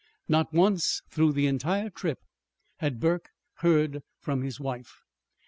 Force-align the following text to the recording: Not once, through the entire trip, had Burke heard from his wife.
Not 0.27 0.51
once, 0.51 1.03
through 1.11 1.33
the 1.33 1.45
entire 1.45 1.91
trip, 1.91 2.17
had 2.77 2.99
Burke 2.99 3.29
heard 3.57 4.01
from 4.19 4.41
his 4.41 4.59
wife. 4.59 5.03